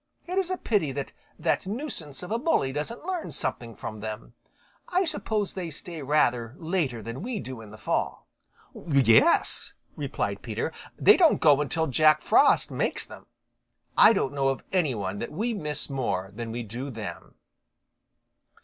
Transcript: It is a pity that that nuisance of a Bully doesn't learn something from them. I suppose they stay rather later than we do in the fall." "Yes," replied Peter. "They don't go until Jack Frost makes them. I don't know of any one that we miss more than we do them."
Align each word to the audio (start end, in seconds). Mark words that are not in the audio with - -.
It 0.25 0.39
is 0.39 0.49
a 0.49 0.57
pity 0.57 0.91
that 0.93 1.13
that 1.37 1.67
nuisance 1.67 2.23
of 2.23 2.31
a 2.31 2.39
Bully 2.39 2.71
doesn't 2.73 3.05
learn 3.05 3.29
something 3.31 3.75
from 3.75 3.99
them. 3.99 4.33
I 4.89 5.05
suppose 5.05 5.53
they 5.53 5.69
stay 5.69 6.01
rather 6.01 6.55
later 6.57 7.03
than 7.03 7.21
we 7.21 7.39
do 7.39 7.61
in 7.61 7.69
the 7.69 7.77
fall." 7.77 8.25
"Yes," 8.73 9.75
replied 9.95 10.41
Peter. 10.41 10.73
"They 10.97 11.17
don't 11.17 11.39
go 11.39 11.61
until 11.61 11.85
Jack 11.85 12.23
Frost 12.23 12.71
makes 12.71 13.05
them. 13.05 13.27
I 13.95 14.11
don't 14.11 14.33
know 14.33 14.47
of 14.47 14.63
any 14.71 14.95
one 14.95 15.19
that 15.19 15.31
we 15.31 15.53
miss 15.53 15.87
more 15.87 16.31
than 16.33 16.51
we 16.51 16.63
do 16.63 16.89
them." 16.89 17.35